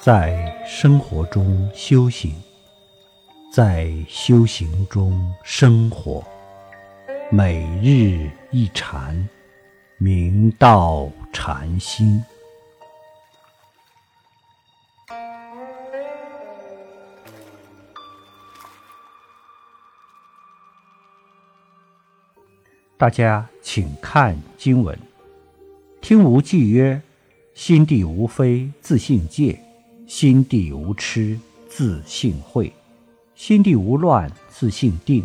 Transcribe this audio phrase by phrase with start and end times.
[0.00, 2.32] 在生活中修行，
[3.52, 6.24] 在修行中生活，
[7.32, 9.28] 每日一禅，
[9.98, 12.24] 明道禅心。
[22.96, 24.96] 大家请看经文：
[26.00, 27.02] 听无忌曰
[27.52, 29.60] ：“心地无非，自性戒。”
[30.08, 32.72] 心地无痴，自性慧；
[33.34, 35.22] 心地无乱，自性定；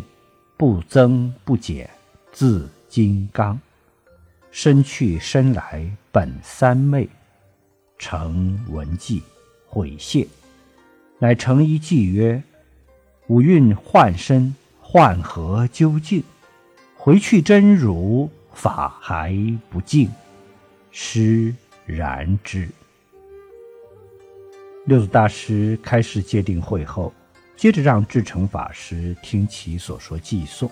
[0.58, 1.88] 不增不减，
[2.30, 3.58] 自金刚。
[4.50, 7.08] 身去身来，本三昧。
[7.98, 9.22] 成文记，
[9.66, 10.28] 毁谢，
[11.18, 12.42] 乃成一偈曰
[13.28, 16.22] ：“五蕴幻身，幻何究竟？
[16.94, 19.34] 回去真如，法还
[19.70, 20.10] 不净。
[20.90, 21.54] 师
[21.86, 22.68] 然之。”
[24.86, 27.10] 六祖大师开示戒定慧后，
[27.56, 30.70] 接着让智成法师听其所说偈颂。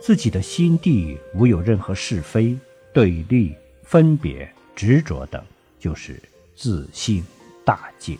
[0.00, 2.58] 自己的心地无有任何是非、
[2.92, 5.40] 对立、分别、执着等，
[5.78, 6.20] 就是
[6.56, 7.24] 自性
[7.64, 8.18] 大戒。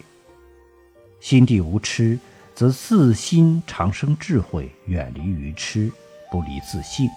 [1.19, 2.17] 心地无痴，
[2.55, 5.91] 则自心常生智慧，远离愚痴，
[6.31, 7.11] 不离自性，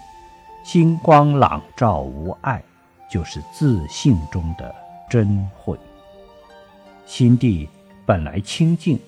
[0.64, 2.64] 心光朗照无碍，
[3.12, 4.74] 就是自性中的
[5.08, 5.78] 真慧。
[7.06, 7.70] 心地。
[8.06, 9.00] 本来清净，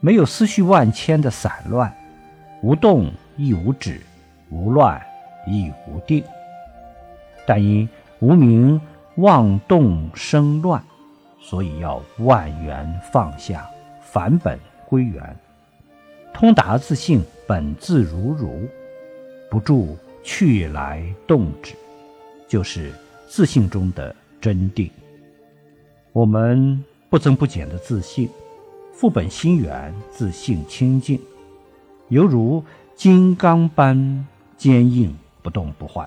[0.00, 1.94] 没有思绪万千的散乱，
[2.62, 4.00] 无动亦无止，
[4.50, 5.00] 无乱
[5.46, 6.24] 亦无定。
[7.46, 8.80] 但因无名
[9.16, 10.82] 妄动生乱，
[11.40, 13.70] 所以要万缘放下，
[14.02, 15.36] 返本归元，
[16.32, 18.68] 通达自性本自如如，
[19.48, 21.74] 不住去来动止，
[22.48, 22.92] 就是
[23.28, 24.90] 自性中的真定。
[26.12, 26.82] 我们。
[27.14, 28.28] 不增不减的自信，
[28.92, 31.16] 复本心源，自性清净，
[32.08, 32.60] 犹如
[32.96, 34.26] 金刚般
[34.56, 36.04] 坚硬不动不坏。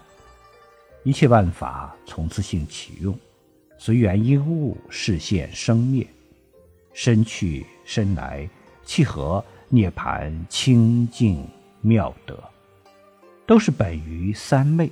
[1.03, 3.17] 一切万法从自性起用，
[3.77, 6.05] 随缘因物视现生灭，
[6.91, 8.45] 身去身来，
[8.83, 11.41] 契合涅盘清净
[11.79, 12.37] 妙德，
[13.45, 14.91] 都是本于三昧。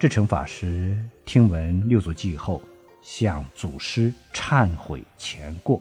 [0.00, 2.60] 智成法师听闻六祖偈后。
[3.06, 5.80] 向祖师忏悔前过，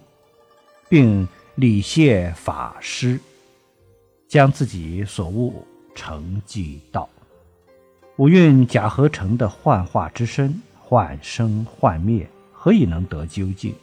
[0.87, 3.19] 并礼谢法师，
[4.27, 5.65] 将自己所悟
[5.95, 7.09] 成记道：
[8.17, 13.73] 五蕴假合成的幻化之身，幻生幻灭，何以能得究竟？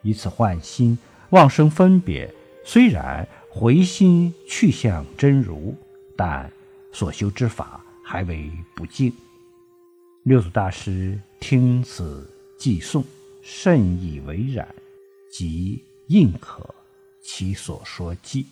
[0.00, 2.34] 以此幻心妄生分别，
[2.64, 5.76] 虽然回心去向真如，
[6.16, 6.50] 但
[6.90, 9.12] 所修之法还为不净。
[10.22, 12.31] 六祖大师听此。
[12.62, 13.02] 寄诵
[13.42, 14.72] 甚以为然，
[15.32, 16.72] 即应可
[17.20, 18.46] 其所说记。